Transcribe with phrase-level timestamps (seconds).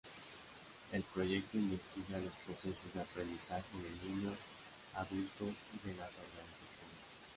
[0.93, 4.35] El proyecto investiga los procesos de aprendizaje de niños,
[4.95, 7.03] adultos y de las organizaciones.